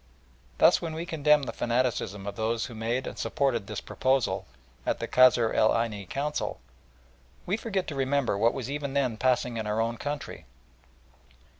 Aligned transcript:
Thus 0.57 0.81
when 0.81 0.95
we 0.95 1.05
condemn 1.05 1.43
the 1.43 1.53
fanaticism 1.53 2.25
of 2.25 2.35
those 2.35 2.65
who 2.65 2.73
made 2.73 3.05
and 3.05 3.19
supported 3.19 3.67
this 3.67 3.79
proposal 3.81 4.47
at 4.83 4.97
the 4.97 5.07
Kasr 5.07 5.53
El 5.53 5.69
Aini 5.69 6.09
Council, 6.09 6.59
we 7.45 7.55
forget 7.55 7.85
to 7.85 7.93
remember 7.93 8.35
what 8.35 8.55
was 8.55 8.67
even 8.71 8.95
then 8.95 9.15
passing 9.15 9.57
in 9.57 9.67
our 9.67 9.79
own 9.79 9.97
country. 9.97 10.47